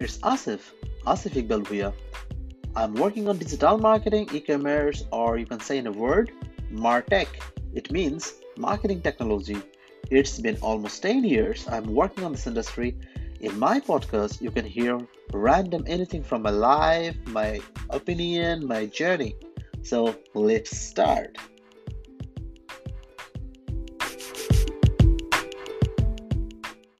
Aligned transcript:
It's 0.00 0.18
Asif, 0.18 0.72
Asif 1.06 1.40
Iqbal 1.40 1.68
here. 1.68 1.92
I'm 2.74 2.94
working 2.94 3.28
on 3.28 3.38
digital 3.38 3.78
marketing, 3.78 4.28
e-commerce, 4.32 5.04
or 5.12 5.38
you 5.38 5.46
can 5.46 5.60
say 5.60 5.78
in 5.78 5.86
a 5.86 5.92
word, 5.92 6.32
MarTech. 6.72 7.28
It 7.74 7.92
means 7.92 8.34
marketing 8.58 9.02
technology. 9.02 9.56
It's 10.10 10.40
been 10.40 10.58
almost 10.62 11.00
10 11.02 11.22
years 11.22 11.68
I'm 11.68 11.94
working 11.94 12.24
on 12.24 12.32
this 12.32 12.48
industry. 12.48 12.96
In 13.40 13.56
my 13.56 13.78
podcast, 13.78 14.40
you 14.40 14.50
can 14.50 14.64
hear 14.64 14.98
random 15.32 15.84
anything 15.86 16.24
from 16.24 16.42
my 16.42 16.50
life, 16.50 17.16
my 17.26 17.60
opinion, 17.90 18.66
my 18.66 18.86
journey. 18.86 19.36
So 19.82 20.16
let's 20.34 20.76
start. 20.76 21.38